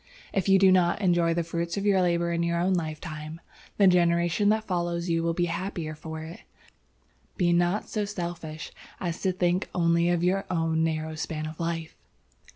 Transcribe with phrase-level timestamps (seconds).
[0.33, 3.39] If you do not enjoy the fruit of your labor in your own lifetime,
[3.77, 6.41] the generation that follows you will be the happier for it.
[7.37, 11.95] Be not so selfish as to think only of your own narrow span of life."